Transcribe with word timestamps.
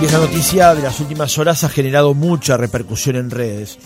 Y 0.00 0.06
esa 0.06 0.18
noticia 0.18 0.74
de 0.74 0.82
las 0.82 0.98
últimas 1.00 1.36
horas 1.36 1.62
ha 1.62 1.68
generado 1.68 2.14
mucha 2.14 2.56
repercusión 2.56 3.16
en 3.16 3.30
redes. 3.30 3.76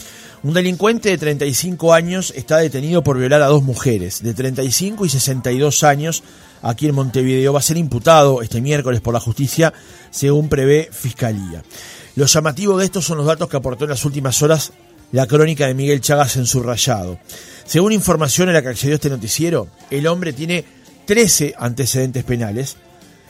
Un 0.44 0.54
delincuente 0.54 1.08
de 1.08 1.18
35 1.18 1.92
años 1.92 2.32
está 2.36 2.58
detenido 2.58 3.02
por 3.02 3.18
violar 3.18 3.42
a 3.42 3.48
dos 3.48 3.64
mujeres, 3.64 4.22
de 4.22 4.32
35 4.32 5.06
y 5.06 5.08
62 5.08 5.82
años, 5.82 6.22
aquí 6.62 6.86
en 6.86 6.94
Montevideo. 6.94 7.52
Va 7.52 7.58
a 7.58 7.62
ser 7.62 7.78
imputado 7.78 8.42
este 8.42 8.60
miércoles 8.60 9.00
por 9.00 9.12
la 9.12 9.18
justicia, 9.18 9.74
según 10.12 10.48
prevé 10.48 10.88
Fiscalía. 10.92 11.64
Lo 12.14 12.26
llamativo 12.26 12.78
de 12.78 12.84
esto 12.84 13.02
son 13.02 13.18
los 13.18 13.26
datos 13.26 13.48
que 13.48 13.56
aportó 13.56 13.82
en 13.82 13.90
las 13.90 14.04
últimas 14.04 14.40
horas 14.40 14.72
la 15.10 15.26
crónica 15.26 15.66
de 15.66 15.74
Miguel 15.74 16.00
Chagas 16.00 16.36
en 16.36 16.46
su 16.46 16.62
rayado. 16.62 17.18
Según 17.64 17.90
información 17.90 18.46
en 18.48 18.54
la 18.54 18.62
que 18.62 18.68
accedió 18.68 18.94
este 18.94 19.10
noticiero, 19.10 19.66
el 19.90 20.06
hombre 20.06 20.32
tiene 20.32 20.64
13 21.06 21.54
antecedentes 21.58 22.22
penales, 22.22 22.76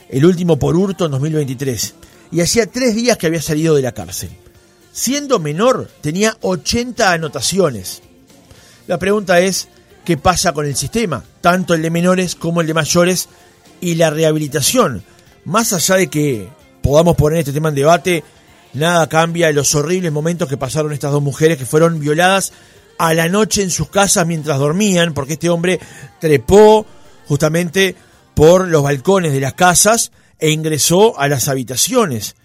el 0.07 0.23
último 0.23 0.59
por 0.59 0.75
hurto 0.75 1.05
en 1.05 1.11
2023 1.11 1.95
y 2.31 2.41
hacía 2.41 2.67
tres 2.67 2.95
días 2.95 3.17
que 3.17 3.27
había 3.27 3.41
salido 3.41 3.75
de 3.75 3.81
la 3.81 3.93
cárcel. 3.93 4.29
Siendo 4.91 5.39
menor, 5.39 5.89
tenía 6.01 6.37
80 6.41 7.11
anotaciones. 7.11 8.01
La 8.87 8.97
pregunta 8.97 9.39
es, 9.39 9.67
¿qué 10.05 10.17
pasa 10.17 10.53
con 10.53 10.65
el 10.65 10.75
sistema? 10.75 11.23
Tanto 11.41 11.73
el 11.73 11.81
de 11.81 11.89
menores 11.89 12.35
como 12.35 12.61
el 12.61 12.67
de 12.67 12.73
mayores 12.73 13.27
y 13.81 13.95
la 13.95 14.09
rehabilitación. 14.09 15.03
Más 15.43 15.73
allá 15.73 15.95
de 15.95 16.07
que 16.07 16.49
podamos 16.81 17.15
poner 17.15 17.39
este 17.39 17.51
tema 17.51 17.69
en 17.69 17.75
debate, 17.75 18.23
nada 18.73 19.09
cambia 19.09 19.51
los 19.51 19.75
horribles 19.75 20.11
momentos 20.11 20.47
que 20.47 20.57
pasaron 20.57 20.93
estas 20.93 21.11
dos 21.11 21.21
mujeres 21.21 21.57
que 21.57 21.65
fueron 21.65 21.99
violadas 21.99 22.53
a 22.97 23.13
la 23.13 23.27
noche 23.27 23.63
en 23.63 23.71
sus 23.71 23.89
casas 23.89 24.25
mientras 24.25 24.59
dormían, 24.59 25.13
porque 25.13 25.33
este 25.33 25.49
hombre 25.49 25.79
trepó 26.19 26.85
justamente 27.27 27.95
por 28.33 28.67
los 28.67 28.83
balcones 28.83 29.33
de 29.33 29.39
las 29.39 29.53
casas 29.53 30.11
e 30.39 30.51
ingresó 30.51 31.19
a 31.19 31.27
las 31.27 31.47
habitaciones. 31.47 32.35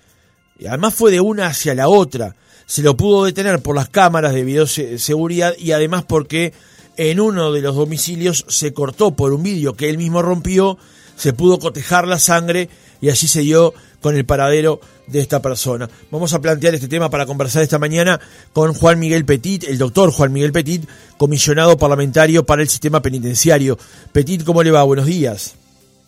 Además 0.66 0.94
fue 0.94 1.10
de 1.10 1.20
una 1.20 1.46
hacia 1.46 1.74
la 1.74 1.88
otra. 1.88 2.36
Se 2.66 2.82
lo 2.82 2.96
pudo 2.96 3.24
detener 3.24 3.60
por 3.60 3.74
las 3.74 3.88
cámaras 3.88 4.34
de 4.34 4.44
videoseguridad 4.44 5.54
y 5.58 5.72
además 5.72 6.04
porque 6.06 6.52
en 6.96 7.18
uno 7.18 7.52
de 7.52 7.62
los 7.62 7.74
domicilios 7.74 8.44
se 8.48 8.72
cortó 8.72 9.12
por 9.12 9.32
un 9.32 9.42
vídeo 9.42 9.74
que 9.74 9.88
él 9.88 9.98
mismo 9.98 10.22
rompió, 10.22 10.78
se 11.16 11.32
pudo 11.32 11.58
cotejar 11.58 12.06
la 12.06 12.18
sangre 12.18 12.68
y 13.00 13.08
así 13.08 13.26
se 13.26 13.40
dio 13.40 13.74
con 14.00 14.16
el 14.16 14.24
paradero 14.24 14.80
de 15.06 15.20
esta 15.20 15.42
persona. 15.42 15.88
Vamos 16.10 16.32
a 16.32 16.40
plantear 16.40 16.74
este 16.74 16.88
tema 16.88 17.10
para 17.10 17.26
conversar 17.26 17.62
esta 17.62 17.78
mañana 17.78 18.20
con 18.52 18.74
Juan 18.74 18.98
Miguel 18.98 19.24
Petit, 19.24 19.64
el 19.64 19.78
doctor 19.78 20.10
Juan 20.12 20.32
Miguel 20.32 20.52
Petit, 20.52 20.88
comisionado 21.16 21.76
parlamentario 21.76 22.44
para 22.44 22.62
el 22.62 22.68
sistema 22.68 23.02
penitenciario. 23.02 23.78
Petit, 24.12 24.44
¿cómo 24.44 24.62
le 24.62 24.70
va? 24.70 24.82
Buenos 24.82 25.06
días. 25.06 25.54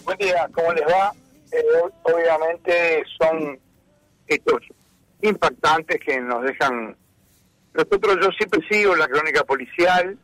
Buen 0.05 0.19
día, 0.19 0.49
¿cómo 0.55 0.73
les 0.73 0.85
va? 0.85 1.13
Obviamente 2.03 3.05
son 3.19 3.59
hechos 4.27 4.61
impactantes 5.21 6.01
que 6.01 6.21
nos 6.21 6.43
dejan... 6.45 6.97
Nosotros 7.75 8.19
yo 8.23 8.31
siempre 8.33 8.61
sigo 8.71 8.95
la 8.95 9.09
crónica 9.09 9.45
policial 9.45 10.19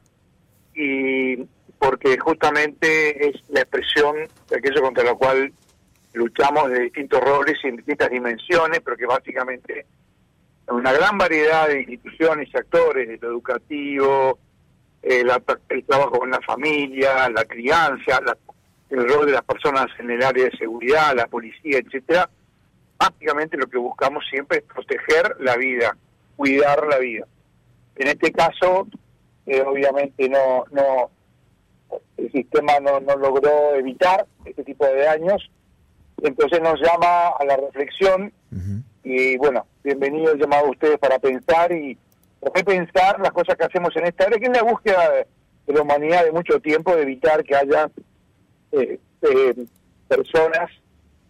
y 0.74 1.36
porque 1.78 2.18
justamente 2.18 3.28
es 3.28 3.36
la 3.48 3.60
expresión 3.60 4.16
de 4.50 4.56
aquello 4.56 4.82
contra 4.82 5.04
lo 5.04 5.16
cual 5.16 5.52
luchamos 6.12 6.70
de 6.70 6.80
distintos 6.80 7.20
roles 7.20 7.56
y 7.62 7.68
en 7.68 7.76
distintas 7.76 8.10
dimensiones, 8.10 8.80
pero 8.84 8.96
que 8.96 9.06
básicamente 9.06 9.86
una 10.68 10.92
gran 10.92 11.16
variedad 11.16 11.68
de 11.68 11.80
instituciones 11.80 12.48
y 12.52 12.56
actores, 12.56 13.08
de 13.08 13.18
lo 13.18 13.28
educativo, 13.28 14.38
eh, 15.02 15.24
el 15.68 15.84
trabajo 15.84 16.18
con 16.18 16.30
la 16.30 16.40
familia, 16.40 17.28
la 17.30 17.44
crianza, 17.44 18.20
la 18.20 18.36
el 18.90 19.08
rol 19.08 19.26
de 19.26 19.32
las 19.32 19.44
personas 19.44 19.86
en 19.98 20.10
el 20.10 20.22
área 20.22 20.44
de 20.44 20.56
seguridad, 20.56 21.14
la 21.14 21.26
policía, 21.26 21.78
etcétera, 21.78 22.28
básicamente 22.98 23.56
lo 23.56 23.66
que 23.66 23.78
buscamos 23.78 24.24
siempre 24.30 24.58
es 24.58 24.64
proteger 24.64 25.36
la 25.40 25.56
vida, 25.56 25.96
cuidar 26.36 26.86
la 26.86 26.98
vida. 26.98 27.26
En 27.96 28.08
este 28.08 28.32
caso, 28.32 28.86
eh, 29.46 29.62
obviamente 29.62 30.28
no, 30.28 30.64
no, 30.70 31.10
el 32.16 32.32
sistema 32.32 32.80
no, 32.80 33.00
no 33.00 33.16
logró 33.16 33.74
evitar 33.74 34.26
este 34.44 34.64
tipo 34.64 34.86
de 34.86 35.04
daños, 35.04 35.50
entonces 36.22 36.60
nos 36.60 36.80
llama 36.80 37.28
a 37.38 37.44
la 37.44 37.56
reflexión 37.56 38.32
y 39.04 39.36
bueno, 39.38 39.66
bienvenido 39.84 40.32
el 40.32 40.40
llamado 40.40 40.66
a 40.66 40.70
ustedes 40.70 40.98
para 40.98 41.18
pensar 41.18 41.72
y 41.72 41.96
repensar 42.54 43.20
las 43.20 43.32
cosas 43.32 43.56
que 43.56 43.64
hacemos 43.64 43.94
en 43.96 44.06
esta 44.06 44.24
área, 44.24 44.38
que 44.38 44.46
es 44.46 44.52
la 44.52 44.62
búsqueda 44.62 45.10
de 45.66 45.72
la 45.72 45.82
humanidad 45.82 46.24
de 46.24 46.32
mucho 46.32 46.60
tiempo 46.60 46.94
de 46.94 47.02
evitar 47.02 47.44
que 47.44 47.54
haya 47.54 47.90
eh, 48.72 48.98
personas 50.08 50.70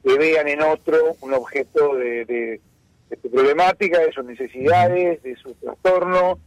que 0.02 0.18
vean 0.18 0.48
en 0.48 0.62
otro 0.62 1.16
un 1.20 1.34
objeto 1.34 1.96
de, 1.96 2.24
de, 2.24 2.60
su 3.22 3.30
problemática, 3.30 4.00
de 4.00 4.12
sus 4.12 4.24
necesidades, 4.24 5.22
de 5.22 5.36
su 5.36 5.54
trastorno, 5.54 6.38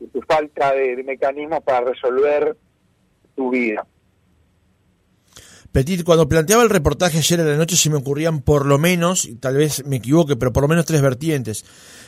de 0.00 0.08
su 0.12 0.22
falta 0.22 0.72
de, 0.72 1.02
mecanismos 1.04 1.62
para 1.62 1.86
resolver 1.86 2.56
su 3.34 3.50
vida. 3.50 3.86
Petit, 5.72 6.04
cuando 6.04 6.28
planteaba 6.28 6.62
el 6.62 6.70
reportaje 6.70 7.18
ayer 7.18 7.40
en 7.40 7.48
la 7.48 7.56
noche 7.56 7.74
se 7.74 7.90
me 7.90 7.96
ocurrían 7.96 8.42
por 8.42 8.64
lo 8.64 8.78
menos, 8.78 9.24
y 9.24 9.34
tal 9.34 9.56
vez 9.56 9.84
me 9.84 9.96
equivoque, 9.96 10.36
pero 10.36 10.52
por 10.52 10.62
lo 10.62 10.68
menos 10.68 10.84
tres 10.84 11.02
vertientes. 11.02 11.64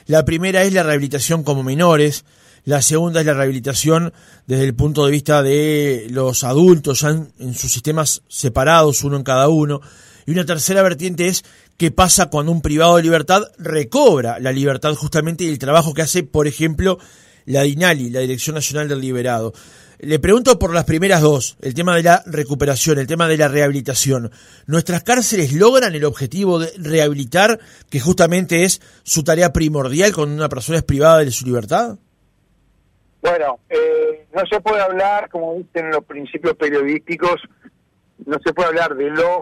La 0.07 0.25
primera 0.25 0.63
es 0.63 0.73
la 0.73 0.85
rehabilitación 0.85 1.43
como 1.43 1.65
menores, 1.65 2.25
la 2.67 2.83
segunda 2.83 3.21
es 3.21 3.27
la 3.27 3.33
rehabilitación 3.33 4.13
desde 4.49 4.65
el 4.65 4.75
punto 4.75 5.07
de 5.07 5.13
vista 5.13 5.41
de 5.41 6.09
los 6.11 6.43
adultos, 6.43 7.01
ya 7.01 7.11
en, 7.11 7.55
sus 7.55 7.71
sistemas 7.71 8.23
separados, 8.27 9.05
uno 9.05 9.17
en 9.17 9.23
cada 9.23 9.49
uno. 9.49 9.81
Y 10.27 10.33
una 10.33 10.45
tercera 10.45 10.83
vertiente 10.83 11.29
es 11.29 11.45
qué 11.77 11.93
pasa 11.93 12.27
cuando 12.27 12.51
un 12.51 12.63
privado 12.63 12.97
de 12.97 13.05
libertad 13.05 13.45
recobra 13.57 14.41
la 14.41 14.51
libertad 14.51 14.95
justamente 14.97 15.45
y 15.45 15.49
el 15.49 15.61
trabajo 15.61 15.95
que 15.95 16.03
hace, 16.03 16.25
por 16.25 16.49
ejemplo, 16.49 16.99
la 17.45 17.63
DINALI, 17.63 18.11
la 18.11 18.19
Dirección 18.19 18.55
Nacional 18.55 18.89
del 18.89 19.01
Liberado. 19.01 19.53
Le 20.01 20.19
pregunto 20.19 20.59
por 20.59 20.75
las 20.75 20.85
primeras 20.85 21.23
dos, 21.23 21.57
el 21.63 21.73
tema 21.73 21.95
de 21.95 22.03
la 22.03 22.25
recuperación, 22.27 22.99
el 22.99 23.07
tema 23.07 23.29
de 23.29 23.37
la 23.37 23.47
rehabilitación. 23.47 24.33
¿Nuestras 24.67 25.05
cárceles 25.05 25.53
logran 25.53 25.95
el 25.95 26.05
objetivo 26.05 26.59
de 26.59 26.73
rehabilitar, 26.79 27.61
que 27.89 28.01
justamente 28.01 28.65
es 28.65 28.81
su 29.05 29.23
tarea 29.23 29.53
primordial 29.53 30.13
cuando 30.13 30.35
una 30.35 30.49
persona 30.49 30.79
es 30.79 30.85
privada 30.85 31.19
de 31.19 31.31
su 31.31 31.47
libertad? 31.47 31.97
Bueno, 33.27 33.59
eh, 33.69 34.29
no 34.33 34.43
se 34.47 34.61
puede 34.61 34.81
hablar, 34.81 35.29
como 35.31 35.55
dicen 35.55 35.91
los 35.91 36.05
principios 36.05 36.55
periodísticos, 36.55 37.43
no 38.25 38.39
se 38.45 38.55
puede 38.55 38.69
hablar 38.69 38.95
de 38.95 39.11
los 39.11 39.41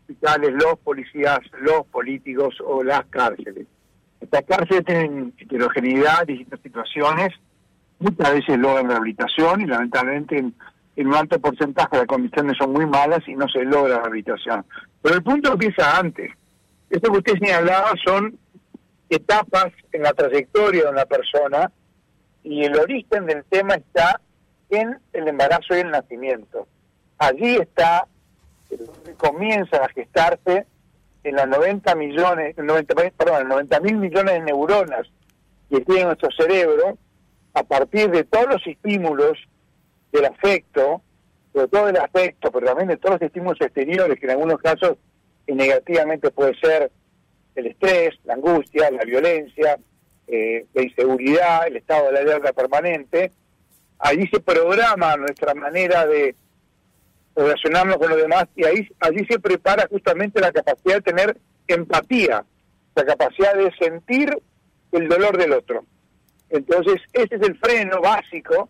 hospitales, 0.00 0.50
los 0.54 0.76
policías, 0.80 1.38
los 1.60 1.86
políticos 1.86 2.56
o 2.66 2.82
las 2.82 3.04
cárceles. 3.06 3.68
Estas 4.20 4.42
cárceles 4.44 4.84
tienen 4.84 5.32
heterogeneidad, 5.38 6.26
distintas 6.26 6.58
situaciones, 6.62 7.28
muchas 8.00 8.34
veces 8.34 8.58
logran 8.58 8.88
rehabilitación 8.88 9.60
y 9.60 9.66
lamentablemente 9.66 10.38
en, 10.38 11.06
un 11.06 11.14
alto 11.14 11.38
porcentaje 11.38 11.98
las 11.98 12.06
condiciones 12.06 12.56
son 12.58 12.72
muy 12.72 12.86
malas 12.86 13.20
y 13.28 13.36
no 13.36 13.48
se 13.48 13.62
logra 13.62 13.98
rehabilitación. 13.98 14.66
Pero 15.00 15.14
el 15.14 15.22
punto 15.22 15.52
empieza 15.52 15.96
antes. 15.96 16.32
Esto 16.90 17.12
que 17.12 17.18
usted 17.18 17.38
señalaba 17.38 17.92
son 18.04 18.36
etapas 19.08 19.68
en 19.92 20.02
la 20.02 20.12
trayectoria 20.12 20.82
de 20.82 20.90
una 20.90 21.04
persona 21.04 21.70
y 22.44 22.64
el 22.64 22.78
origen 22.78 23.26
del 23.26 23.44
tema 23.44 23.74
está 23.74 24.20
en 24.70 24.98
el 25.12 25.28
embarazo 25.28 25.76
y 25.76 25.80
el 25.80 25.90
nacimiento. 25.90 26.66
Allí 27.18 27.56
está 27.56 28.06
donde 28.70 29.14
comienza 29.14 29.76
a 29.76 29.88
gestarse 29.88 30.66
en 31.24 31.36
las 31.36 31.46
90 31.46 31.94
millones, 31.94 32.56
90, 32.56 32.94
perdón, 33.16 33.48
90 33.48 33.80
mil 33.80 33.96
millones 33.96 34.34
de 34.34 34.40
neuronas 34.40 35.06
que 35.70 35.80
tiene 35.80 36.04
nuestro 36.04 36.30
cerebro, 36.32 36.98
a 37.54 37.62
partir 37.62 38.10
de 38.10 38.24
todos 38.24 38.46
los 38.46 38.66
estímulos 38.66 39.38
del 40.10 40.24
afecto, 40.24 41.02
de 41.54 41.68
todo 41.68 41.88
el 41.88 41.96
afecto, 41.96 42.50
pero 42.50 42.66
también 42.66 42.88
de 42.88 42.96
todos 42.96 43.20
los 43.20 43.22
estímulos 43.22 43.60
exteriores, 43.60 44.18
que 44.18 44.26
en 44.26 44.32
algunos 44.32 44.58
casos 44.60 44.96
negativamente 45.46 46.30
puede 46.30 46.54
ser 46.58 46.90
el 47.54 47.66
estrés, 47.66 48.18
la 48.24 48.34
angustia, 48.34 48.90
la 48.90 49.04
violencia, 49.04 49.78
eh, 50.26 50.66
de 50.72 50.82
inseguridad, 50.82 51.66
el 51.66 51.76
estado 51.76 52.06
de 52.06 52.12
la 52.12 52.22
guerra 52.22 52.52
permanente, 52.52 53.32
allí 53.98 54.26
se 54.28 54.40
programa 54.40 55.16
nuestra 55.16 55.54
manera 55.54 56.06
de 56.06 56.34
relacionarnos 57.34 57.96
con 57.96 58.10
los 58.10 58.18
demás 58.18 58.46
y 58.56 58.64
ahí 58.64 58.88
allí 59.00 59.24
se 59.26 59.38
prepara 59.38 59.86
justamente 59.88 60.40
la 60.40 60.52
capacidad 60.52 60.96
de 60.96 61.00
tener 61.02 61.36
empatía, 61.66 62.44
la 62.94 63.04
capacidad 63.04 63.54
de 63.54 63.72
sentir 63.78 64.36
el 64.92 65.08
dolor 65.08 65.38
del 65.38 65.52
otro. 65.52 65.84
Entonces, 66.50 67.00
ese 67.12 67.36
es 67.36 67.42
el 67.42 67.56
freno 67.58 68.00
básico 68.00 68.68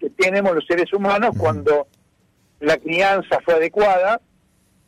que 0.00 0.08
tenemos 0.10 0.54
los 0.54 0.64
seres 0.66 0.92
humanos 0.92 1.36
cuando 1.38 1.86
la 2.60 2.78
crianza 2.78 3.38
fue 3.44 3.54
adecuada, 3.54 4.20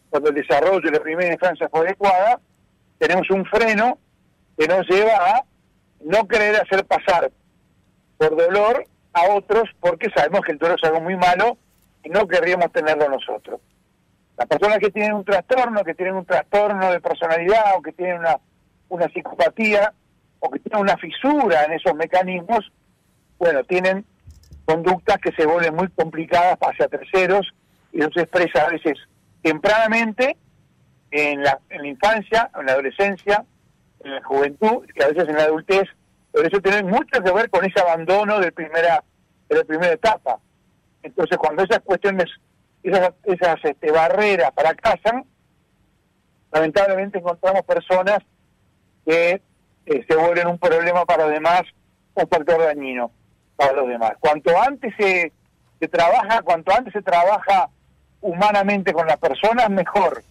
cuando 0.09 0.31
el 0.31 0.37
desarrollo 0.37 0.81
de 0.81 0.93
la 0.93 1.03
primera 1.03 1.33
infancia 1.33 1.69
fue 1.69 1.81
adecuada, 1.81 2.41
tenemos 2.99 3.29
un 3.31 3.45
freno 3.45 3.99
que 4.57 4.67
nos 4.67 4.89
lleva 4.89 5.13
a 5.13 5.45
no 6.01 6.27
querer 6.27 6.57
hacer 6.57 6.85
pasar 6.85 7.31
por 8.19 8.37
dolor 8.37 8.85
a 9.13 9.35
otros 9.35 9.65
porque 9.81 10.11
sabemos 10.15 10.41
que 10.43 10.53
el 10.53 10.59
dolor 10.59 10.79
es 10.79 10.89
algo 10.89 11.01
muy 11.01 11.17
malo 11.17 11.59
y 12.03 12.09
no 12.09 12.27
querríamos 12.27 12.73
tenerlo 12.73 13.09
nosotros. 13.09 13.61
Las 14.37 14.49
personas 14.49 14.79
que 14.79 14.91
tienen 14.91 15.13
un 15.13 15.25
trastorno, 15.25 15.85
que 15.85 15.95
tienen 15.95 16.15
un 16.15 16.25
trastorno 16.25 16.91
de 16.91 17.01
personalidad 17.01 17.77
o 17.77 17.83
que 17.83 17.93
tienen 17.93 18.19
una 18.19 18.39
una 18.91 19.09
psicopatía 19.09 19.93
o 20.41 20.51
que 20.51 20.59
tienen 20.59 20.83
una 20.83 20.97
fisura 20.99 21.65
en 21.65 21.73
esos 21.73 21.95
mecanismos, 21.95 22.71
bueno, 23.39 23.65
tienen 23.65 24.05
conductas 24.67 25.19
que 25.19 25.33
se 25.33 25.47
vuelven 25.47 25.75
muy 25.75 25.89
complicadas 25.89 26.59
hacia 26.61 26.89
terceros 26.89 27.49
y 27.93 28.01
eso 28.01 28.11
se 28.15 28.23
expresa 28.23 28.67
a 28.67 28.71
veces 28.71 28.99
tempranamente 29.43 30.37
en 31.11 31.43
la, 31.43 31.59
en 31.71 31.83
la 31.83 31.89
infancia, 31.89 32.51
en 32.59 32.67
la 32.67 32.73
adolescencia, 32.73 33.45
en 34.05 34.15
la 34.15 34.23
juventud, 34.23 34.87
que 34.95 35.05
a 35.05 35.09
veces 35.09 35.29
en 35.29 35.37
la 35.37 35.45
adultez, 35.45 35.89
pero 36.33 36.47
eso 36.47 36.61
tiene 36.61 36.83
mucho 36.83 37.23
que 37.23 37.33
ver 37.33 37.51
con 37.51 37.65
ese 37.65 37.81
abandono 37.81 38.41
de 38.41 38.53
primera 38.53 39.03
de 39.49 39.57
la 39.57 39.65
primera 39.65 39.93
etapa. 39.93 40.39
Entonces, 41.03 41.37
cuando 41.39 41.65
esas 41.65 41.81
cuestiones, 41.81 42.27
esas, 42.83 43.13
esas 43.25 43.57
este, 43.65 43.91
barreras 43.91 44.53
fracasan, 44.55 45.25
lamentablemente 46.53 47.19
encontramos 47.19 47.63
personas 47.63 48.19
que 49.05 49.43
eh, 49.87 50.05
se 50.09 50.17
vuelven 50.17 50.47
un 50.47 50.59
problema 50.59 51.05
para 51.05 51.25
los 51.25 51.33
demás, 51.33 51.63
un 52.15 52.29
factor 52.29 52.63
dañino 52.63 53.11
para 53.57 53.73
los 53.73 53.89
demás. 53.89 54.13
Cuanto 54.21 54.57
antes 54.61 54.95
se, 54.97 55.33
se 55.81 55.89
trabaja, 55.89 56.43
cuanto 56.43 56.73
antes 56.73 56.93
se 56.93 57.03
trabaja 57.03 57.69
humanamente 58.21 58.93
con 58.93 59.07
las 59.07 59.19
personas, 59.19 59.69
mejor. 59.69 60.23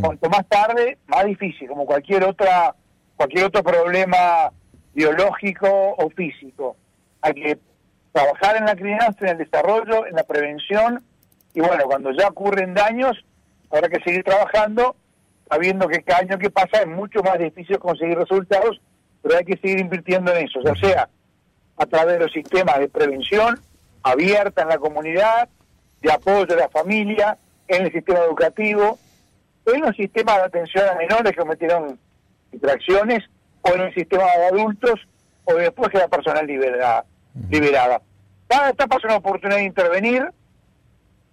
Cuanto 0.00 0.30
más 0.30 0.46
tarde, 0.48 0.96
más 1.06 1.26
difícil, 1.26 1.68
como 1.68 1.84
cualquier 1.84 2.24
otra 2.24 2.74
cualquier 3.16 3.46
otro 3.46 3.62
problema 3.62 4.50
biológico 4.94 5.68
o 5.98 6.10
físico. 6.10 6.76
Hay 7.22 7.34
que 7.34 7.58
trabajar 8.12 8.56
en 8.56 8.66
la 8.66 8.76
crianza, 8.76 9.16
en 9.20 9.28
el 9.28 9.38
desarrollo, 9.38 10.06
en 10.06 10.14
la 10.14 10.24
prevención, 10.24 11.04
y 11.54 11.60
bueno, 11.60 11.84
cuando 11.84 12.12
ya 12.12 12.28
ocurren 12.28 12.74
daños, 12.74 13.24
habrá 13.70 13.88
que 13.88 14.00
seguir 14.00 14.22
trabajando, 14.24 14.96
sabiendo 15.48 15.88
que 15.88 16.02
cada 16.02 16.20
año 16.20 16.38
que 16.38 16.50
pasa 16.50 16.82
es 16.82 16.86
mucho 16.86 17.22
más 17.22 17.38
difícil 17.38 17.78
conseguir 17.78 18.18
resultados, 18.18 18.80
pero 19.22 19.38
hay 19.38 19.44
que 19.44 19.56
seguir 19.56 19.80
invirtiendo 19.80 20.32
en 20.32 20.46
eso, 20.46 20.60
ya 20.62 20.74
sea 20.76 21.08
a 21.78 21.86
través 21.86 22.14
de 22.14 22.24
los 22.24 22.32
sistemas 22.32 22.78
de 22.78 22.88
prevención 22.88 23.60
abierta 24.02 24.62
en 24.62 24.68
la 24.68 24.78
comunidad, 24.78 25.48
de 26.00 26.12
apoyo 26.12 26.54
a 26.54 26.56
la 26.56 26.68
familia, 26.68 27.36
en 27.68 27.84
el 27.84 27.92
sistema 27.92 28.20
educativo, 28.20 28.98
en 29.66 29.80
los 29.80 29.96
sistemas 29.96 30.36
de 30.36 30.42
atención 30.42 30.88
a 30.88 30.94
menores 30.94 31.32
que 31.32 31.40
cometieron 31.40 31.98
infracciones, 32.52 33.24
o 33.62 33.74
en 33.74 33.80
el 33.82 33.94
sistema 33.94 34.24
de 34.24 34.46
adultos, 34.46 35.00
o 35.44 35.54
después 35.54 35.90
que 35.90 35.98
la 35.98 36.08
persona 36.08 36.42
liberada 36.42 37.04
liberada. 37.50 38.00
Cada 38.48 38.70
etapa 38.70 38.96
es 38.96 39.04
una 39.04 39.16
oportunidad 39.16 39.58
de 39.58 39.64
intervenir, 39.64 40.24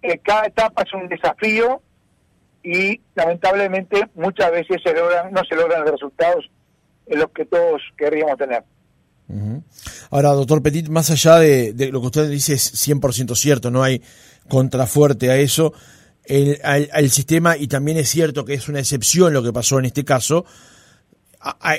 eh, 0.02 0.18
cada 0.18 0.46
etapa 0.46 0.82
es 0.82 0.92
un 0.92 1.08
desafío 1.08 1.80
y 2.62 3.00
lamentablemente 3.14 4.08
muchas 4.14 4.50
veces 4.50 4.82
se 4.82 4.92
logran, 4.92 5.32
no 5.32 5.42
se 5.44 5.54
logran 5.54 5.82
los 5.82 5.92
resultados 5.92 6.50
en 7.06 7.18
los 7.18 7.30
que 7.30 7.44
todos 7.44 7.80
querríamos 7.96 8.36
tener. 8.36 8.64
Ahora, 10.10 10.30
doctor 10.30 10.62
Petit, 10.62 10.88
más 10.88 11.10
allá 11.10 11.38
de, 11.38 11.72
lo 11.90 12.00
que 12.00 12.06
usted 12.06 12.28
dice 12.28 12.54
es 12.54 12.88
100% 12.88 13.34
cierto, 13.34 13.70
no 13.70 13.82
hay 13.82 14.02
contrafuerte 14.48 15.30
a 15.30 15.36
eso, 15.36 15.72
el, 16.24 16.60
al, 16.62 17.10
sistema, 17.10 17.56
y 17.56 17.66
también 17.66 17.96
es 17.96 18.10
cierto 18.10 18.44
que 18.44 18.54
es 18.54 18.68
una 18.68 18.80
excepción 18.80 19.32
lo 19.32 19.42
que 19.42 19.52
pasó 19.52 19.78
en 19.78 19.86
este 19.86 20.04
caso, 20.04 20.44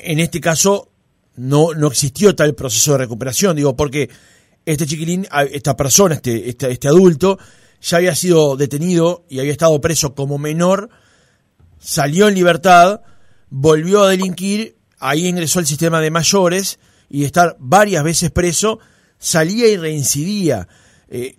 en 0.03 0.19
este 0.19 0.39
caso 0.39 0.91
no, 1.35 1.73
no 1.73 1.87
existió 1.87 2.35
tal 2.35 2.55
proceso 2.55 2.93
de 2.93 2.99
recuperación, 2.99 3.55
digo, 3.55 3.75
porque 3.75 4.09
este 4.65 4.85
chiquilín, 4.85 5.27
esta 5.51 5.75
persona, 5.75 6.15
este, 6.15 6.49
este, 6.49 6.71
este 6.71 6.87
adulto, 6.87 7.37
ya 7.81 7.97
había 7.97 8.15
sido 8.15 8.55
detenido 8.55 9.25
y 9.29 9.39
había 9.39 9.51
estado 9.51 9.79
preso 9.81 10.15
como 10.15 10.37
menor, 10.37 10.89
salió 11.79 12.27
en 12.27 12.35
libertad, 12.35 13.01
volvió 13.49 14.03
a 14.03 14.09
delinquir, 14.09 14.77
ahí 14.99 15.27
ingresó 15.27 15.59
al 15.59 15.67
sistema 15.67 16.01
de 16.01 16.11
mayores 16.11 16.79
y 17.09 17.21
de 17.21 17.25
estar 17.27 17.55
varias 17.59 18.03
veces 18.03 18.31
preso, 18.31 18.79
salía 19.19 19.67
y 19.67 19.77
reincidía. 19.77 20.67
Eh, 21.09 21.37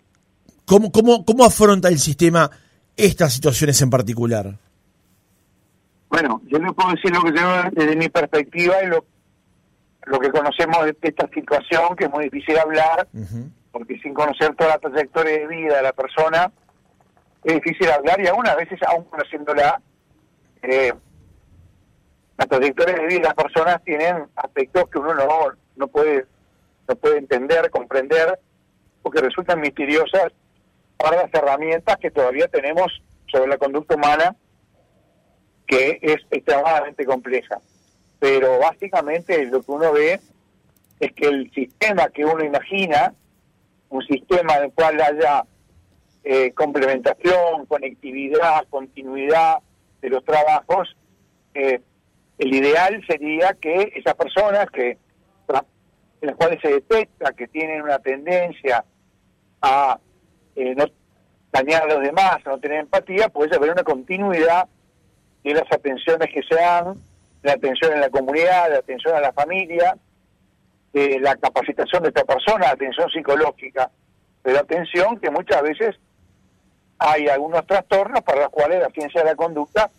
¿cómo, 0.65 0.93
cómo, 0.93 1.25
¿Cómo 1.25 1.45
afronta 1.45 1.89
el 1.89 1.99
sistema 1.99 2.51
estas 2.97 3.33
situaciones 3.33 3.81
en 3.83 3.91
particular? 3.91 4.59
Bueno, 6.17 6.41
yo 6.47 6.59
le 6.59 6.73
puedo 6.73 6.93
decir 6.93 7.15
lo 7.15 7.23
que 7.23 7.33
tengo 7.33 7.51
desde 7.73 7.95
mi 7.95 8.09
perspectiva 8.09 8.83
y 8.83 8.87
lo 8.87 9.05
lo 10.07 10.19
que 10.19 10.31
conocemos 10.31 10.87
de 10.87 10.97
esta 11.03 11.29
situación, 11.29 11.95
que 11.95 12.05
es 12.05 12.11
muy 12.11 12.25
difícil 12.25 12.57
hablar, 12.59 13.07
porque 13.71 13.99
sin 13.99 14.15
conocer 14.15 14.55
toda 14.55 14.71
la 14.71 14.79
trayectoria 14.79 15.41
de 15.41 15.47
vida 15.47 15.77
de 15.77 15.83
la 15.83 15.93
persona, 15.93 16.51
es 17.45 17.55
difícil 17.57 17.91
hablar 17.91 18.19
y 18.19 18.29
aún 18.29 18.47
a 18.47 18.55
veces, 18.55 18.81
aún 18.85 19.05
conociéndola, 19.05 19.83
eh, 20.63 20.95
la 22.39 22.47
trayectoria 22.47 22.95
de 22.95 23.07
vida 23.09 23.19
de 23.19 23.25
las 23.25 23.35
personas 23.35 23.85
tienen 23.85 24.25
aspectos 24.37 24.89
que 24.89 24.99
uno 24.99 25.13
no, 25.13 25.27
no 25.77 25.89
puede 25.89 26.25
no 26.89 26.97
puede 26.97 27.19
entender, 27.19 27.69
comprender, 27.69 28.39
porque 29.03 29.21
resultan 29.21 29.61
misteriosas 29.61 30.33
para 30.97 31.25
las 31.25 31.35
herramientas 31.35 31.99
que 31.99 32.11
todavía 32.11 32.49
tenemos 32.49 33.03
sobre 33.27 33.49
la 33.49 33.59
conducta 33.59 33.97
humana, 33.97 34.35
que 35.67 35.99
es 36.03 36.17
extremadamente 36.31 37.05
compleja. 37.05 37.59
Pero 38.19 38.59
básicamente 38.59 39.45
lo 39.47 39.63
que 39.63 39.73
uno 39.73 39.93
ve 39.93 40.21
es 41.01 41.13
que 41.13 41.27
el 41.27 41.51
sistema 41.53 42.09
que 42.09 42.25
uno 42.25 42.45
imagina, 42.45 43.15
un 43.91 44.03
sistema 44.03 44.57
en 44.57 44.65
el 44.65 44.73
cual 44.73 45.01
haya 45.01 45.45
eh, 46.25 46.53
complementación, 46.53 47.67
conectividad, 47.67 48.67
continuidad 48.71 49.59
de 50.01 50.11
los 50.11 50.25
trabajos, 50.25 50.97
eh, 51.55 51.81
el 52.39 52.55
ideal 52.55 53.03
sería 53.07 53.55
que 53.55 53.93
esas 53.95 54.15
personas 54.15 54.71
que 54.71 54.99
en 56.21 56.29
las 56.29 56.37
cuales 56.37 56.61
se 56.63 56.69
detecta 56.69 57.33
que 57.33 57.47
tienen 57.47 57.83
una 57.83 57.99
tendencia 57.99 58.85
a 59.61 59.99
eh, 60.55 60.75
no 60.75 60.87
dañar 61.53 61.83
a 61.83 61.95
los 61.95 62.03
demás, 62.03 62.39
a 62.45 62.51
no 62.51 62.59
tener 62.59 62.81
empatía, 62.81 63.29
puede 63.29 63.55
haber 63.55 63.71
una 63.71 63.83
continuidad 63.83 64.69
de 65.45 65.55
las 65.55 65.71
atenciones 65.71 66.29
que 66.33 66.43
se 66.43 66.55
dan 66.55 67.01
la 67.43 67.53
atención 67.53 67.93
en 67.93 68.01
la 68.01 68.11
comunidad, 68.11 68.71
la 68.71 68.79
atención 68.79 69.15
a 69.15 69.21
la 69.21 69.33
familia, 69.33 69.97
de 70.93 71.21
la 71.21 71.37
capacitación 71.37 72.03
de 72.03 72.09
esta 72.09 72.25
persona, 72.25 72.67
la 72.67 72.71
atención 72.71 73.09
psicológica, 73.11 73.91
pero 74.43 74.59
atención 74.59 75.19
que 75.21 75.31
muchas 75.31 75.63
veces 75.63 75.97
hay 76.99 77.29
algunos 77.29 77.67
trastornos 77.67 78.23
para 78.23 78.43
los 78.43 78.51
cuales 78.51 78.81
la 78.81 78.91
ciencia 78.91 79.21
de 79.23 79.29
la 79.29 79.37
conducta 79.37 79.91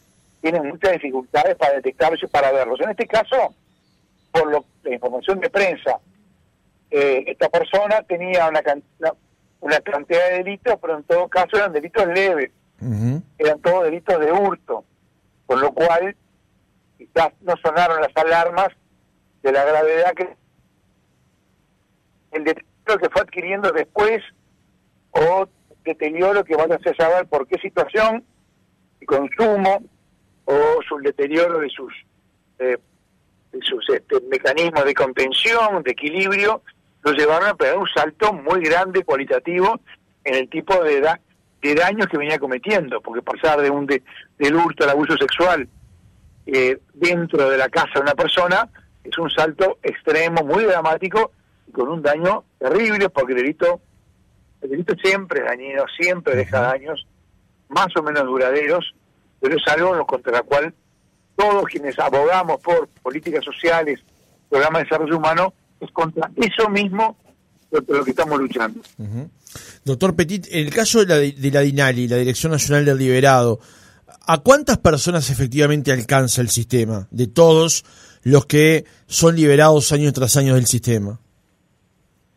tiene 0.42 0.62
muchas 0.62 0.94
dificultades 0.94 1.56
para 1.56 1.74
detectarlos 1.74 2.22
y 2.24 2.28
para 2.28 2.52
verlos. 2.52 2.80
En 2.82 2.90
este 2.90 3.06
caso, 3.08 3.54
por 4.32 4.52
lo, 4.52 4.66
la 4.84 4.94
información 4.94 5.40
de 5.40 5.50
prensa, 5.50 6.00
eh, 6.90 7.24
esta 7.28 7.50
persona 7.50 8.02
tenía 8.04 8.48
una, 8.48 8.62
una 9.60 9.80
cantidad 9.82 10.30
de 10.30 10.38
delitos, 10.38 10.78
pero 10.82 10.98
en 10.98 11.04
todo 11.04 11.28
caso 11.28 11.58
eran 11.58 11.74
delitos 11.74 12.08
leves, 12.08 12.52
eran 13.38 13.60
todos 13.60 13.84
delitos 13.84 14.20
de 14.20 14.32
hurto, 14.32 14.84
con 15.48 15.62
lo 15.62 15.72
cual 15.74 16.16
quizás 16.98 17.30
no 17.42 17.56
sonaron 17.64 18.02
las 18.02 18.16
alarmas 18.16 18.70
de 19.42 19.52
la 19.52 19.66
gravedad 19.66 20.14
que 20.14 20.36
el 22.32 22.44
deterioro 22.44 23.00
que 23.02 23.10
fue 23.10 23.22
adquiriendo 23.22 23.72
después 23.72 24.22
o 25.12 25.48
deterioro 25.84 26.44
que 26.44 26.56
van 26.56 26.72
a 26.72 26.80
saber 26.98 27.26
por 27.28 27.48
qué 27.48 27.58
situación 27.60 28.24
y 29.02 29.06
consumo 29.06 29.82
o 30.46 30.80
su 30.88 30.98
deterioro 31.00 31.60
de 31.60 31.70
sus 31.70 31.94
eh, 32.60 32.78
de 33.52 33.60
sus 33.62 33.90
este, 33.90 34.20
mecanismos 34.30 34.84
de 34.84 34.94
contención, 34.94 35.82
de 35.84 35.92
equilibrio, 35.92 36.62
lo 37.04 37.14
llevaron 37.14 37.50
a 37.50 37.56
pegar 37.56 37.78
un 37.78 37.88
salto 37.88 38.34
muy 38.34 38.62
grande 38.62 39.04
cualitativo 39.04 39.80
en 40.26 40.36
el 40.36 40.50
tipo 40.50 40.84
de, 40.84 41.02
de 41.62 41.76
daños 41.76 42.08
que 42.08 42.18
venía 42.18 42.40
cometiendo, 42.40 43.02
porque 43.02 43.22
pasar 43.22 43.62
de 43.62 43.70
un 43.70 43.86
de, 43.86 44.04
del 44.38 44.56
hurto 44.56 44.84
al 44.84 44.92
abuso 44.92 45.18
sexual 45.18 45.68
eh, 46.46 46.80
dentro 46.94 47.50
de 47.50 47.58
la 47.58 47.70
casa 47.70 47.94
de 47.96 48.02
una 48.02 48.16
persona 48.16 48.70
es 49.04 49.18
un 49.18 49.30
salto 49.30 49.78
extremo, 49.82 50.44
muy 50.44 50.66
dramático 50.66 51.32
y 51.68 51.72
con 51.72 51.90
un 51.90 52.02
daño 52.02 52.44
terrible 52.60 53.10
porque 53.10 53.34
el 53.34 53.40
delito, 53.40 53.82
el 54.62 54.70
delito 54.70 54.96
siempre 55.02 55.40
es 55.42 55.46
dañino, 55.46 55.84
siempre 56.00 56.36
deja 56.36 56.62
daños 56.62 57.08
más 57.70 57.88
o 57.98 58.04
menos 58.04 58.24
duraderos, 58.26 58.96
pero 59.40 59.56
es 59.56 59.68
algo 59.68 60.06
contra 60.06 60.38
el 60.38 60.44
cual 60.44 60.74
todos 61.36 61.66
quienes 61.66 61.98
abogamos 62.00 62.62
por 62.62 62.88
políticas 63.02 63.44
sociales, 63.44 64.04
programas 64.50 64.82
de 64.82 64.84
desarrollo 64.86 65.18
humano, 65.18 65.54
es 65.80 65.92
contra 65.92 66.32
eso 66.36 66.70
mismo 66.70 67.18
contra 67.70 67.98
lo 67.98 68.04
que 68.06 68.12
estamos 68.12 68.40
luchando. 68.40 68.82
Doctor 69.84 70.16
Petit, 70.16 70.48
en 70.52 70.68
el 70.68 70.74
caso 70.74 71.04
de 71.04 71.06
la, 71.06 71.18
de 71.18 71.52
la 71.52 71.62
DINALI, 71.62 72.08
la 72.08 72.18
Dirección 72.18 72.52
Nacional 72.52 72.86
del 72.86 72.98
Liberado, 72.98 73.60
¿A 74.30 74.40
cuántas 74.40 74.78
personas 74.78 75.30
efectivamente 75.30 75.94
alcanza 75.94 76.42
el 76.42 76.50
sistema? 76.50 77.08
De 77.12 77.28
todos 77.28 77.86
los 78.24 78.46
que 78.46 78.84
son 79.06 79.38
liberados 79.38 79.94
año 79.94 80.12
tras 80.12 80.36
año 80.36 80.56
del 80.56 80.66
sistema. 80.66 81.18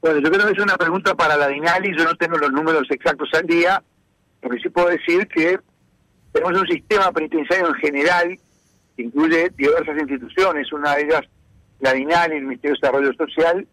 Bueno, 0.00 0.20
yo 0.20 0.30
creo 0.30 0.46
que 0.46 0.52
es 0.52 0.58
una 0.60 0.76
pregunta 0.76 1.16
para 1.16 1.36
la 1.36 1.48
DINALI, 1.48 1.98
yo 1.98 2.04
no 2.04 2.14
tengo 2.14 2.38
los 2.38 2.52
números 2.52 2.86
exactos 2.90 3.28
al 3.32 3.44
día, 3.44 3.82
pero 4.40 4.54
sí 4.62 4.68
puedo 4.68 4.86
decir 4.86 5.26
que 5.26 5.58
tenemos 6.30 6.60
un 6.60 6.68
sistema 6.68 7.10
penitenciario 7.10 7.66
en 7.66 7.74
general 7.74 8.38
que 8.96 9.02
incluye 9.02 9.50
diversas 9.56 9.98
instituciones, 9.98 10.72
una 10.72 10.94
de 10.94 11.02
ellas 11.02 11.22
la 11.80 11.92
DINALI, 11.92 12.36
el 12.36 12.44
Ministerio 12.44 12.76
de 12.76 12.80
Desarrollo 12.80 13.12
Social. 13.14 13.66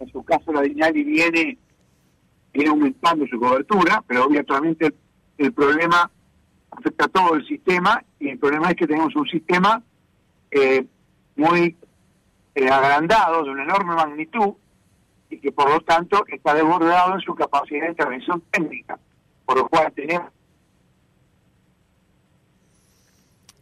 En 0.00 0.08
su 0.10 0.22
caso, 0.22 0.52
la 0.52 0.62
DINALI 0.62 1.04
viene, 1.04 1.58
viene 2.52 2.70
aumentando 2.70 3.26
su 3.26 3.38
cobertura, 3.38 4.02
pero 4.06 4.24
obviamente 4.24 4.94
el, 5.36 5.52
problema 5.52 6.10
afecta 6.70 7.04
a 7.04 7.08
todo 7.08 7.34
el 7.34 7.46
sistema 7.46 8.02
y 8.18 8.30
el 8.30 8.38
problema 8.38 8.70
es 8.70 8.76
que 8.76 8.86
tenemos 8.86 9.14
un 9.14 9.28
sistema 9.28 9.82
eh, 10.50 10.86
muy 11.36 11.76
eh, 12.54 12.68
agrandado, 12.68 13.44
de 13.44 13.50
una 13.50 13.64
enorme 13.64 13.94
magnitud, 13.94 14.54
y 15.28 15.38
que 15.38 15.52
por 15.52 15.70
lo 15.70 15.80
tanto 15.80 16.24
está 16.28 16.54
desbordado 16.54 17.14
en 17.14 17.20
su 17.20 17.34
capacidad 17.34 17.82
de 17.82 17.90
intervención 17.90 18.42
técnica, 18.50 18.98
por 19.44 19.58
lo 19.58 19.68
cual 19.68 19.92
tenemos... 19.92 20.32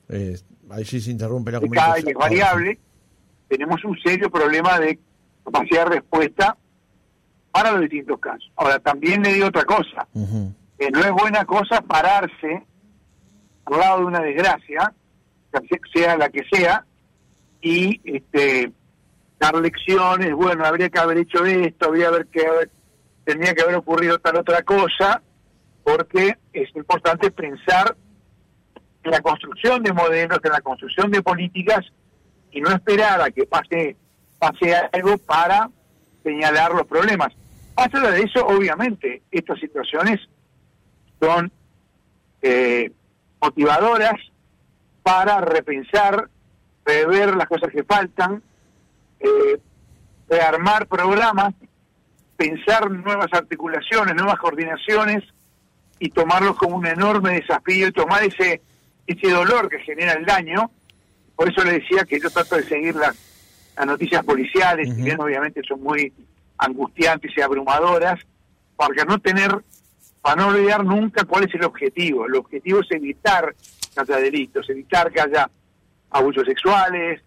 Eh, 0.08 0.38
ahí 0.70 0.84
sí 0.84 1.00
se 1.00 1.10
interrumpe 1.10 1.50
la 1.50 1.60
comunicación. 1.60 2.14
Variable, 2.14 2.78
tenemos 3.48 3.84
un 3.84 3.98
serio 3.98 4.30
problema 4.30 4.78
de 4.78 4.98
capacidad 5.50 5.84
de 5.84 5.96
respuesta 5.96 6.56
para 7.50 7.72
los 7.72 7.80
distintos 7.82 8.18
casos. 8.20 8.50
Ahora, 8.56 8.78
también 8.78 9.22
le 9.22 9.32
digo 9.32 9.46
otra 9.46 9.64
cosa, 9.64 10.06
que 10.78 10.90
no 10.90 11.00
es 11.00 11.10
buena 11.12 11.44
cosa 11.44 11.80
pararse 11.80 12.64
al 13.64 13.78
lado 13.78 13.98
de 14.00 14.04
una 14.04 14.20
desgracia, 14.20 14.92
sea 15.92 16.16
la 16.16 16.28
que 16.28 16.42
sea, 16.50 16.84
y 17.60 18.00
este 18.04 18.72
dar 19.38 19.54
lecciones, 19.54 20.34
bueno, 20.34 20.64
habría 20.64 20.88
que 20.88 20.98
haber 20.98 21.18
hecho 21.18 21.44
esto, 21.44 21.86
habría 21.86 22.10
que 22.32 22.44
haber, 22.46 22.70
tenía 23.24 23.54
que 23.54 23.62
haber 23.62 23.76
ocurrido 23.76 24.18
tal 24.18 24.36
otra 24.36 24.62
cosa, 24.62 25.22
porque 25.84 26.36
es 26.52 26.74
importante 26.74 27.30
pensar 27.30 27.96
en 29.04 29.10
la 29.10 29.20
construcción 29.20 29.82
de 29.82 29.92
modelos, 29.92 30.40
en 30.42 30.52
la 30.52 30.60
construcción 30.60 31.10
de 31.10 31.22
políticas 31.22 31.86
y 32.50 32.60
no 32.60 32.70
esperar 32.70 33.22
a 33.22 33.30
que 33.30 33.46
pase 33.46 33.96
pase 34.38 34.74
algo 34.92 35.18
para 35.18 35.70
señalar 36.22 36.72
los 36.72 36.86
problemas. 36.86 37.32
Más 37.76 37.94
allá 37.94 38.10
de 38.10 38.22
eso, 38.22 38.46
obviamente, 38.46 39.22
estas 39.30 39.58
situaciones 39.60 40.20
son 41.20 41.50
eh, 42.42 42.90
motivadoras 43.40 44.14
para 45.02 45.40
repensar, 45.40 46.28
rever 46.84 47.36
las 47.36 47.46
cosas 47.46 47.70
que 47.70 47.84
faltan, 47.84 48.42
eh, 49.20 49.60
rearmar 50.28 50.86
programas, 50.86 51.54
pensar 52.36 52.90
nuevas 52.90 53.32
articulaciones, 53.32 54.14
nuevas 54.14 54.38
coordinaciones 54.38 55.24
y 55.98 56.10
tomarlos 56.10 56.56
como 56.56 56.76
un 56.76 56.86
enorme 56.86 57.40
desafío 57.40 57.88
y 57.88 57.92
tomar 57.92 58.22
ese, 58.22 58.60
ese 59.06 59.30
dolor 59.30 59.68
que 59.68 59.80
genera 59.80 60.12
el 60.12 60.24
daño. 60.24 60.70
Por 61.34 61.50
eso 61.50 61.64
le 61.64 61.80
decía 61.80 62.04
que 62.04 62.20
yo 62.20 62.30
trato 62.30 62.56
de 62.56 62.64
seguir 62.64 62.94
las, 62.94 63.16
las 63.78 63.86
noticias 63.86 64.24
policiales, 64.24 64.92
que 64.92 65.14
obviamente 65.16 65.62
son 65.66 65.82
muy 65.82 66.12
angustiantes 66.58 67.30
y 67.36 67.40
abrumadoras, 67.40 68.18
para 68.76 69.04
no 69.04 69.18
tener, 69.20 69.56
para 70.20 70.36
no 70.36 70.48
olvidar 70.48 70.84
nunca 70.84 71.24
cuál 71.24 71.44
es 71.44 71.54
el 71.54 71.64
objetivo. 71.64 72.26
El 72.26 72.34
objetivo 72.34 72.80
es 72.80 72.90
evitar 72.90 73.54
que 73.94 74.00
haya 74.00 74.16
delitos, 74.16 74.68
evitar 74.68 75.12
que 75.12 75.20
haya 75.20 75.48
abusos 76.10 76.44
sexuales, 76.44 77.22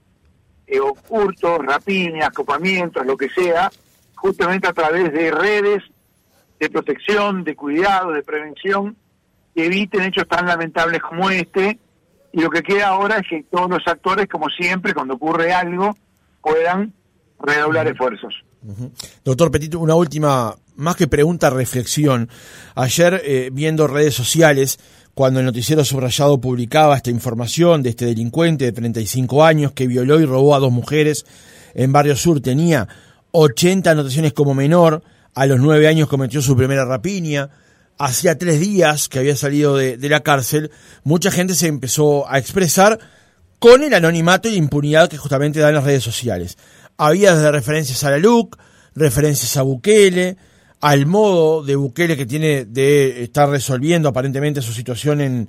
eh, 0.67 0.79
o 0.79 0.96
hurtos, 1.10 1.60
rapiñas, 1.65 2.29
copamientos, 2.31 3.05
lo 3.05 3.15
que 3.15 3.29
sea, 3.29 3.72
justamente 4.15 4.67
a 4.67 4.74
través 4.74 5.12
de 5.13 5.31
redes 5.31 5.84
de 6.60 6.70
protección, 6.70 7.43
de 7.43 7.55
cuidado, 7.55 8.12
de 8.12 8.24
prevención, 8.24 8.96
que 9.55 9.65
eviten 9.65 10.03
hechos 10.03 10.27
tan 10.27 10.46
lamentables 10.46 11.01
como 11.01 11.29
este. 11.29 11.79
Y 12.34 12.41
lo 12.41 12.50
que 12.50 12.62
queda 12.62 12.89
ahora 12.89 13.17
es 13.17 13.27
que 13.27 13.43
todos 13.43 13.70
los 13.70 13.88
actores, 13.88 14.27
como 14.27 14.50
siempre, 14.50 14.93
cuando 14.93 15.15
ocurre 15.15 15.53
algo, 15.53 15.96
puedan 16.41 16.93
redoblar 17.39 17.88
esfuerzos. 17.88 18.33
Doctor 19.24 19.51
Petito, 19.51 19.79
una 19.79 19.95
última, 19.95 20.55
más 20.75 20.95
que 20.95 21.07
pregunta, 21.07 21.50
reflexión. 21.50 22.29
Ayer, 22.75 23.21
eh, 23.25 23.50
viendo 23.51 23.88
redes 23.88 24.13
sociales, 24.13 24.79
cuando 25.13 25.39
el 25.39 25.45
noticiero 25.45 25.83
subrayado 25.83 26.39
publicaba 26.39 26.95
esta 26.95 27.10
información 27.10 27.83
de 27.83 27.89
este 27.89 28.05
delincuente 28.05 28.65
de 28.65 28.71
35 28.71 29.43
años 29.43 29.71
que 29.74 29.88
violó 29.88 30.19
y 30.19 30.25
robó 30.25 30.55
a 30.55 30.60
dos 30.60 30.71
mujeres 30.71 31.25
en 31.74 31.91
Barrio 31.91 32.15
Sur, 32.15 32.41
tenía 32.41 32.88
80 33.31 33.91
anotaciones 33.91 34.33
como 34.33 34.53
menor, 34.53 35.03
a 35.33 35.45
los 35.45 35.60
9 35.60 35.88
años 35.88 36.07
cometió 36.07 36.41
su 36.41 36.55
primera 36.55 36.86
rapiña, 36.86 37.50
hacía 37.98 38.38
tres 38.38 38.60
días 38.60 39.10
que 39.10 39.19
había 39.19 39.36
salido 39.36 39.77
de, 39.77 39.98
la 40.10 40.21
cárcel, 40.21 40.71
mucha 41.03 41.31
gente 41.31 41.55
se 41.55 41.67
empezó 41.67 42.29
a 42.29 42.39
expresar 42.39 43.00
con 43.62 43.84
el 43.84 43.94
anonimato 43.94 44.50
y 44.50 44.56
impunidad 44.56 45.08
que 45.08 45.20
justamente 45.20 45.60
dan 45.60 45.75
las 45.75 45.84
redes 45.84 46.03
sociales. 46.03 46.58
Había 46.98 47.36
desde 47.36 47.51
referencias 47.51 48.03
a 48.03 48.10
la 48.10 48.18
LUC, 48.18 48.58
referencias 48.96 49.56
a 49.56 49.62
Bukele, 49.62 50.36
al 50.80 51.06
modo 51.06 51.63
de 51.63 51.75
Bukele 51.75 52.18
que 52.18 52.25
tiene 52.25 52.65
de 52.65 53.22
estar 53.22 53.48
resolviendo 53.48 54.10
aparentemente 54.10 54.63
su 54.63 54.74
situación 54.74 55.22
en, 55.22 55.48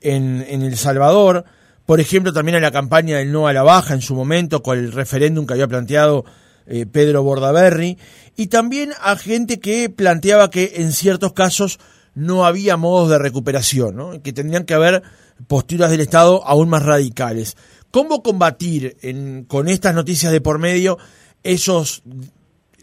en, 0.00 0.62
El 0.62 0.74
Salvador, 0.78 1.44
por 1.84 2.00
ejemplo 2.00 2.32
también 2.32 2.56
a 2.56 2.60
la 2.60 2.70
campaña 2.70 3.18
del 3.18 3.30
no 3.30 3.46
a 3.46 3.52
la 3.52 3.62
baja 3.62 3.92
en 3.92 4.00
su 4.00 4.14
momento 4.14 4.62
con 4.62 4.78
el 4.78 4.90
referéndum 4.90 5.46
que 5.46 5.52
había 5.52 5.68
planteado 5.68 6.24
eh, 6.64 6.86
Pedro 6.86 7.22
Bordaberry, 7.22 7.98
y 8.36 8.46
también 8.46 8.92
a 9.02 9.16
gente 9.16 9.60
que 9.60 9.90
planteaba 9.90 10.48
que 10.48 10.72
en 10.76 10.92
ciertos 10.92 11.34
casos 11.34 11.78
no 12.14 12.44
había 12.44 12.76
modos 12.76 13.10
de 13.10 13.18
recuperación, 13.18 14.20
que 14.20 14.32
tendrían 14.32 14.64
que 14.64 14.74
haber 14.74 15.02
posturas 15.46 15.90
del 15.90 16.00
Estado 16.00 16.46
aún 16.46 16.68
más 16.68 16.82
radicales. 16.82 17.56
¿Cómo 17.90 18.22
combatir 18.22 18.96
con 19.48 19.68
estas 19.68 19.94
noticias 19.94 20.32
de 20.32 20.40
por 20.40 20.58
medio 20.58 20.98
esos 21.42 22.02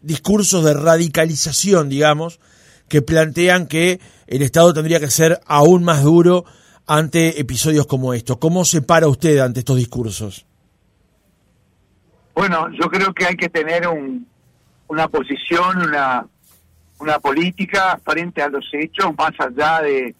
discursos 0.01 0.63
de 0.63 0.73
radicalización, 0.73 1.89
digamos, 1.89 2.39
que 2.89 3.01
plantean 3.01 3.67
que 3.67 3.99
el 4.27 4.41
Estado 4.41 4.73
tendría 4.73 4.99
que 4.99 5.09
ser 5.09 5.39
aún 5.45 5.83
más 5.83 6.03
duro 6.03 6.45
ante 6.87 7.39
episodios 7.39 7.85
como 7.85 8.13
estos. 8.13 8.37
¿Cómo 8.37 8.63
se 8.63 8.81
para 8.81 9.07
usted 9.07 9.39
ante 9.39 9.59
estos 9.59 9.75
discursos? 9.75 10.45
Bueno, 12.33 12.67
yo 12.79 12.87
creo 12.89 13.13
que 13.13 13.25
hay 13.25 13.35
que 13.35 13.49
tener 13.49 13.87
un, 13.87 14.25
una 14.87 15.07
posición, 15.07 15.81
una, 15.81 16.25
una 16.99 17.19
política 17.19 17.99
frente 18.03 18.41
a 18.41 18.49
los 18.49 18.67
hechos, 18.73 19.15
más 19.17 19.31
allá 19.39 19.81
de, 19.81 20.15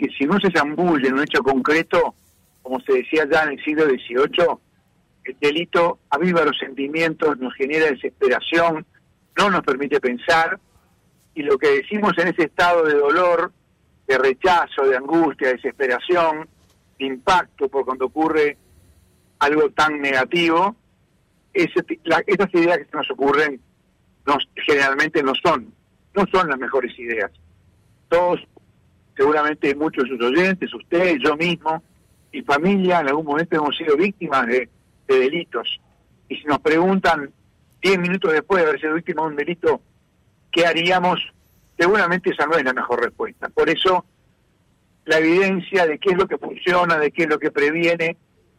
que 0.00 0.08
si 0.16 0.24
no 0.24 0.40
se 0.40 0.50
zambulle 0.50 1.08
en 1.08 1.14
un 1.14 1.22
hecho 1.22 1.42
concreto, 1.42 2.14
como 2.62 2.80
se 2.80 2.94
decía 2.94 3.26
ya 3.30 3.42
en 3.44 3.50
el 3.50 3.64
siglo 3.64 3.84
XVIII, 3.84 4.46
el 5.24 5.36
delito 5.40 5.98
aviva 6.08 6.44
los 6.44 6.56
sentimientos, 6.58 7.38
nos 7.38 7.54
genera 7.54 7.86
desesperación, 7.86 8.86
no 9.36 9.50
nos 9.50 9.62
permite 9.62 10.00
pensar, 10.00 10.58
y 11.34 11.42
lo 11.42 11.58
que 11.58 11.68
decimos 11.68 12.12
en 12.18 12.28
ese 12.28 12.44
estado 12.44 12.84
de 12.84 12.94
dolor, 12.94 13.52
de 14.06 14.18
rechazo, 14.18 14.86
de 14.86 14.96
angustia, 14.96 15.48
de 15.48 15.54
desesperación, 15.54 16.48
de 16.98 17.06
impacto 17.06 17.68
por 17.68 17.84
cuando 17.84 18.06
ocurre 18.06 18.56
algo 19.38 19.70
tan 19.70 20.00
negativo, 20.00 20.76
ese, 21.52 21.84
esas 22.26 22.54
ideas 22.54 22.78
que 22.78 22.84
se 22.84 22.96
nos 22.96 23.10
ocurren 23.10 23.60
nos, 24.26 24.48
generalmente 24.66 25.22
no 25.22 25.32
son, 25.42 25.72
no 26.14 26.24
son 26.32 26.48
las 26.48 26.58
mejores 26.58 26.96
ideas. 26.98 27.30
Todos, 28.08 28.40
seguramente 29.16 29.74
muchos 29.74 30.04
de 30.04 30.10
sus 30.10 30.22
oyentes, 30.22 30.72
usted, 30.74 31.16
yo 31.18 31.36
mismo, 31.36 31.82
y 32.32 32.42
familia, 32.42 33.00
en 33.00 33.08
algún 33.08 33.26
momento 33.26 33.56
hemos 33.56 33.76
sido 33.76 33.96
víctimas 33.96 34.46
de 34.46 34.68
de 35.10 35.18
delitos. 35.18 35.80
Y 36.28 36.36
si 36.36 36.44
nos 36.44 36.60
preguntan 36.60 37.30
diez 37.82 37.98
minutos 37.98 38.32
después 38.32 38.62
de 38.62 38.68
haber 38.68 38.80
sido 38.80 38.94
víctima 38.94 39.22
de 39.22 39.28
un 39.28 39.36
delito, 39.36 39.80
¿qué 40.52 40.66
haríamos? 40.66 41.20
Seguramente 41.78 42.30
esa 42.30 42.46
no 42.46 42.56
es 42.56 42.64
la 42.64 42.72
mejor 42.72 43.02
respuesta. 43.02 43.48
Por 43.48 43.68
eso, 43.68 44.04
la 45.06 45.18
evidencia 45.18 45.86
de 45.86 45.98
qué 45.98 46.10
es 46.10 46.16
lo 46.16 46.28
que 46.28 46.38
funciona, 46.38 46.98
de 46.98 47.10
qué 47.10 47.24
es 47.24 47.28
lo 47.28 47.38
que 47.38 47.50
previene, 47.50 48.16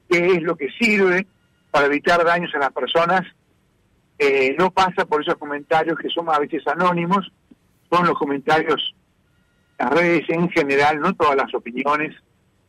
qué 0.10 0.34
es 0.34 0.44
lo 0.44 0.56
que 0.56 0.70
sirve 0.72 1.26
para 1.72 1.88
evitar 1.88 2.24
daños 2.24 2.54
a 2.54 2.60
las 2.60 2.72
personas, 2.72 3.22
eh, 4.20 4.56
no 4.60 4.70
pasa 4.72 5.06
por 5.06 5.22
esos 5.22 5.36
comentarios 5.36 5.98
que 5.98 6.10
son 6.10 6.30
a 6.30 6.38
veces 6.38 6.68
anónimos, 6.68 7.32
son 7.90 8.06
los 8.06 8.18
comentarios, 8.18 8.94
las 9.80 9.90
redes 9.90 10.30
en 10.30 10.50
general, 10.50 11.00
no 11.00 11.14
todas 11.16 11.36
las 11.36 11.54
opiniones, 11.56 12.16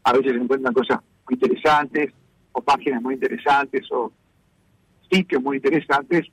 a 0.04 0.12
veces 0.12 0.32
encuentran 0.34 0.72
cosas 0.72 1.00
muy 1.26 1.34
interesantes, 1.34 2.12
o 2.52 2.62
páginas 2.62 3.02
muy 3.02 3.14
interesantes 3.14 3.90
o 3.90 4.12
sitios 5.10 5.42
muy 5.42 5.56
interesantes, 5.56 6.26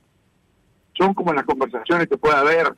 son 0.94 1.14
como 1.14 1.32
las 1.32 1.44
conversaciones 1.44 2.08
que 2.08 2.16
puede 2.16 2.36
haber 2.36 2.74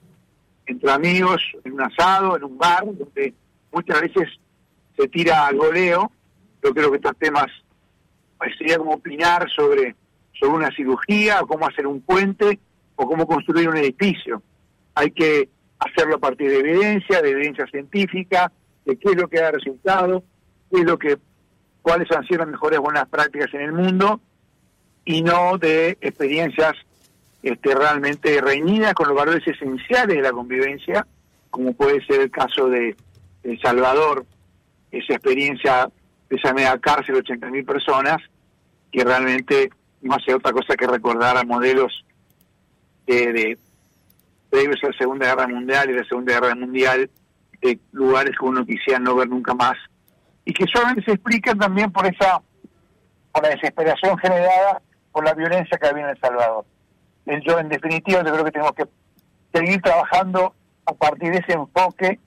entre 0.67 0.91
amigos 0.91 1.43
en 1.65 1.73
un 1.73 1.83
asado, 1.83 2.37
en 2.37 2.45
un 2.45 2.59
bar, 2.59 2.85
donde 2.85 3.35
muchas 3.73 4.01
veces 4.01 4.29
se 4.97 5.09
tira 5.09 5.47
al 5.47 5.57
goleo. 5.57 6.11
Yo 6.63 6.73
creo 6.73 6.91
que 6.91 6.97
estos 6.97 7.17
temas 7.19 7.47
sería 8.57 8.79
como 8.79 8.95
opinar 8.95 9.49
sobre, 9.51 9.95
sobre 10.39 10.57
una 10.57 10.75
cirugía, 10.75 11.41
o 11.41 11.47
cómo 11.47 11.67
hacer 11.67 11.87
un 11.87 12.01
puente, 12.01 12.59
o 12.97 13.07
cómo 13.07 13.27
construir 13.27 13.69
un 13.69 13.77
edificio. 13.77 14.43
Hay 14.95 15.11
que 15.11 15.49
hacerlo 15.79 16.17
a 16.17 16.21
partir 16.21 16.51
de 16.51 16.59
evidencia, 16.59 17.23
de 17.23 17.31
evidencia 17.31 17.67
científica, 17.67 18.53
de 18.85 18.97
qué 18.97 19.11
es 19.11 19.17
lo 19.17 19.29
que 19.29 19.41
da 19.41 19.51
resultado, 19.51 20.23
qué 20.71 20.81
es 20.81 20.85
lo 20.85 20.99
que, 20.99 21.19
cuáles 21.83 22.11
han 22.13 22.27
sido 22.27 22.41
las 22.41 22.49
mejores 22.49 22.79
buenas 22.79 23.09
prácticas 23.09 23.53
en 23.55 23.63
el 23.63 23.73
mundo 23.73 24.21
y 25.05 25.23
no 25.23 25.59
de 25.59 25.99
experiencias 26.01 26.75
este, 27.43 27.75
realmente 27.75 28.41
reñidas 28.41 28.95
con 28.95 29.09
los 29.09 29.17
valores 29.17 29.47
esenciales 29.47 30.17
de 30.17 30.23
la 30.23 30.33
convivencia, 30.33 31.07
como 31.51 31.73
puede 31.73 32.05
ser 32.07 32.21
el 32.21 32.31
caso 32.31 32.69
de 32.69 32.97
El 33.43 33.61
Salvador, 33.61 34.25
esa 34.93 35.15
experiencia 35.15 35.91
de 36.31 36.37
esa 36.37 36.55
media 36.55 36.79
cárcel 36.79 37.17
de 37.17 37.23
80.000 37.23 37.67
personas, 37.67 38.19
que 38.93 39.05
realmente 39.05 39.71
no 40.03 40.15
hace 40.15 40.35
otra 40.35 40.53
cosa 40.53 40.77
que 40.77 40.87
recordar 40.87 41.37
a 41.37 41.45
modelos 41.45 42.05
de, 43.07 43.33
de 43.33 43.59
previos 44.51 44.85
a 44.85 44.89
la 44.89 44.99
Segunda 44.99 45.27
Guerra 45.27 45.49
Mundial 45.49 45.91
y 45.91 45.95
la 45.95 46.05
Segunda 46.05 46.35
Guerra 46.35 46.55
Mundial, 46.55 47.11
de 47.61 47.81
lugares 47.93 48.37
que 48.39 48.45
uno 48.45 48.67
quisiera 48.67 48.99
no 48.99 49.17
ver 49.17 49.29
nunca 49.29 49.55
más, 49.55 49.77
y 50.45 50.53
que 50.53 50.67
solamente 50.67 51.05
se 51.05 51.13
explican 51.13 51.59
también 51.59 51.91
por 51.91 52.07
esa 52.07 52.43
por 53.33 53.43
la 53.43 53.49
desesperación 53.49 54.19
generada 54.19 54.83
por 55.11 55.25
la 55.25 55.35
violencia 55.35 55.79
que 55.79 55.87
había 55.87 56.05
en 56.05 56.11
El 56.11 56.21
Salvador. 56.21 56.65
Yo, 57.47 57.59
en 57.59 57.69
definitiva, 57.69 58.23
yo 58.25 58.33
creo 58.33 58.45
que 58.45 58.51
tenemos 58.51 58.73
que 58.73 58.85
seguir 59.53 59.81
trabajando 59.81 60.55
a 60.87 60.93
partir 60.93 61.31
de 61.31 61.39
ese 61.39 61.53
enfoque 61.53 62.19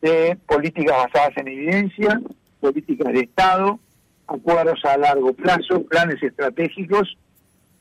de 0.00 0.38
políticas 0.46 0.96
basadas 0.96 1.36
en 1.36 1.48
evidencia, 1.48 2.20
políticas 2.60 3.12
de 3.12 3.20
Estado, 3.20 3.78
acuerdos 4.26 4.84
a 4.84 4.96
largo 4.96 5.32
plazo, 5.32 5.82
planes 5.84 6.22
estratégicos, 6.22 7.16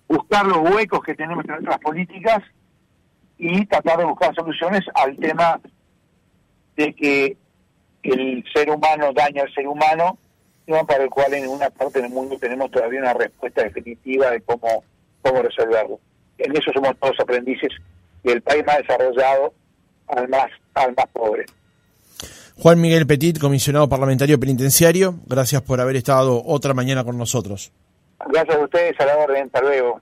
buscar 0.07 0.45
los 0.45 0.57
huecos 0.57 1.01
que 1.03 1.15
tenemos 1.15 1.43
en 1.45 1.51
nuestras 1.51 1.79
políticas 1.79 2.43
y 3.38 3.65
tratar 3.65 4.00
de 4.00 4.05
buscar 4.05 4.33
soluciones 4.35 4.81
al 4.95 5.15
tema 5.17 5.59
de 6.75 6.93
que 6.93 7.38
el 8.03 8.43
ser 8.53 8.69
humano 8.69 9.12
daña 9.13 9.43
al 9.43 9.53
ser 9.53 9.67
humano, 9.67 10.17
tema 10.65 10.83
para 10.83 11.03
el 11.03 11.09
cual 11.09 11.33
en 11.33 11.47
una 11.47 11.69
parte 11.69 12.01
del 12.01 12.12
mundo 12.12 12.38
tenemos 12.38 12.71
todavía 12.71 13.00
una 13.00 13.13
respuesta 13.13 13.63
definitiva 13.63 14.31
de 14.31 14.41
cómo, 14.41 14.83
cómo 15.21 15.41
resolverlo. 15.41 16.00
En 16.38 16.55
eso 16.55 16.71
somos 16.73 16.97
todos 17.00 17.19
aprendices 17.19 17.69
del 18.23 18.41
país 18.41 18.65
más 18.65 18.77
desarrollado 18.79 19.53
al 20.07 20.27
más, 20.29 20.50
al 20.73 20.93
más 20.95 21.07
pobre. 21.07 21.45
Juan 22.57 22.79
Miguel 22.79 23.07
Petit, 23.07 23.39
comisionado 23.39 23.89
parlamentario 23.89 24.39
penitenciario, 24.39 25.15
gracias 25.25 25.62
por 25.62 25.81
haber 25.81 25.95
estado 25.95 26.41
otra 26.45 26.74
mañana 26.74 27.03
con 27.03 27.17
nosotros. 27.17 27.72
Gracias 28.29 28.55
a 28.55 28.60
ustedes, 28.60 29.00
a 29.00 29.05
la 29.05 29.17
orden, 29.17 29.45
hasta 29.45 29.62
luego. 29.62 30.01